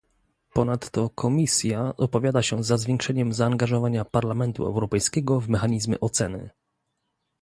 [0.53, 6.49] Ponadto Komisja opowiada się za zwiększeniem zaangażowania Parlamentu Europejskiego w mechanizmy oceny